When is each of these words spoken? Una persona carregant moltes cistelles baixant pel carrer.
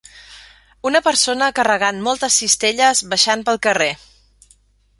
Una 0.89 1.01
persona 1.07 1.49
carregant 1.59 2.01
moltes 2.09 2.37
cistelles 2.43 3.03
baixant 3.13 3.45
pel 3.51 3.61
carrer. 3.67 3.91